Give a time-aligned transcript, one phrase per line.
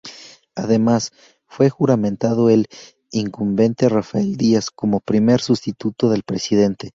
[0.55, 1.11] Además,
[1.45, 2.65] fue juramentado el
[3.11, 6.89] incumbente Rafael Díaz como Primer Sustituto del presidente.